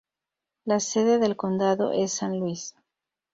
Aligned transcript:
La 0.65 0.79
sede 0.79 1.19
del 1.19 1.37
condado 1.37 1.91
es 1.91 2.11
San 2.13 2.39
Luis. 2.39 2.73